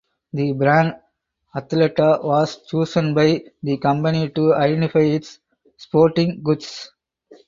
[0.33, 0.95] The brand
[1.55, 5.37] "Athleta" was chosen by the company to identify its
[5.77, 6.89] sporting goods.